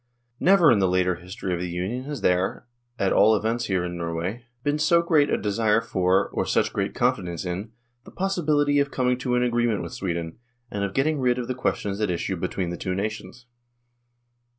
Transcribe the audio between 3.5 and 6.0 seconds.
here in Norway, been so great a desire